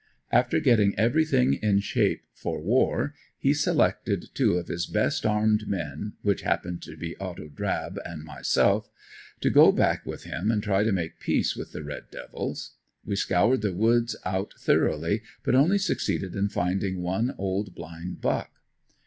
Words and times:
After 0.31 0.59
getting 0.59 0.97
everything 0.97 1.53
in 1.61 1.79
shape 1.79 2.23
for 2.33 2.59
war, 2.59 3.13
he 3.37 3.53
selected 3.53 4.29
two 4.33 4.53
of 4.57 4.67
his 4.67 4.87
best 4.87 5.27
armed 5.27 5.67
men, 5.67 6.13
which 6.23 6.41
happened 6.41 6.81
to 6.81 6.97
be 6.97 7.15
Otto 7.17 7.49
Draub 7.49 7.99
and 8.03 8.23
myself, 8.23 8.89
to 9.41 9.51
go 9.51 9.71
back 9.71 10.03
with 10.03 10.23
him 10.23 10.49
and 10.49 10.63
try 10.63 10.83
to 10.83 10.91
make 10.91 11.19
peace 11.19 11.55
with 11.55 11.71
the 11.71 11.83
red 11.83 12.05
devils. 12.09 12.77
We 13.05 13.15
scoured 13.15 13.61
the 13.61 13.73
woods 13.75 14.15
out 14.25 14.55
thoroughly, 14.57 15.21
but 15.43 15.53
only 15.53 15.77
succeeded 15.77 16.35
in 16.35 16.49
finding 16.49 17.03
one 17.03 17.35
old, 17.37 17.75
blind 17.75 18.21
"buck." 18.21 18.49